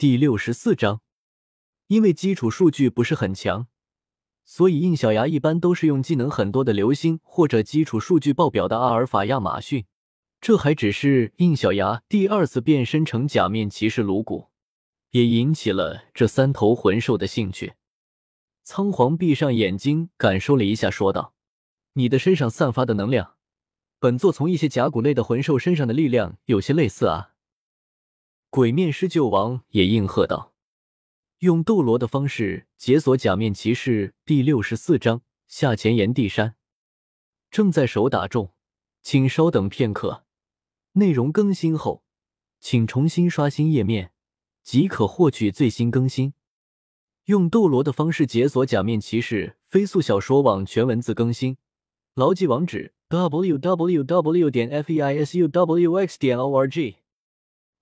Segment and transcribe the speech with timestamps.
[0.00, 1.02] 第六十四章，
[1.88, 3.66] 因为基础数据不是很强，
[4.46, 9.84] 所以印小牙一般都是用技能很多的流星或者基础数据爆表的阿尔法亚马逊。
[10.40, 14.48] 这还只是印小牙第二次变身成假面骑士颅骨，
[15.10, 17.74] 也引起了这三头魂兽的兴趣。
[18.62, 21.34] 仓皇闭上眼睛，感受了一下，说道
[21.92, 23.34] ：“你的身上散发的能量，
[23.98, 27.32] 本座从一些甲骨类的魂兽身上的力量有些类似啊。”
[28.52, 30.52] 鬼面狮鹫王也应和道
[31.38, 36.56] ：“用斗罗的方式解锁假面骑士第六十四章下前炎帝山，
[37.48, 38.50] 正在手打中，
[39.02, 40.24] 请稍等片刻。
[40.94, 42.02] 内容更新后，
[42.58, 44.10] 请重新刷新页面，
[44.64, 46.34] 即可获取最新更新。
[47.26, 51.56] 用斗罗的方式解锁假面骑士飞速小说网全文字更新，
[52.14, 54.50] 牢记网址：w w w.
[54.50, 56.96] 点 f e i s u w x 点 o r g。